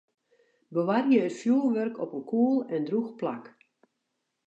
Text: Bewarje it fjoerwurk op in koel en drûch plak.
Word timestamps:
Bewarje 0.75 1.19
it 1.27 1.35
fjoerwurk 1.39 1.95
op 2.03 2.11
in 2.17 2.25
koel 2.31 2.57
en 2.73 2.83
drûch 2.87 3.11
plak. 3.19 3.45